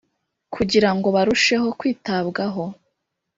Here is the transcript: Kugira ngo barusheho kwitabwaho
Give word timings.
Kugira 0.53 0.89
ngo 0.95 1.07
barusheho 1.15 1.67
kwitabwaho 1.79 2.63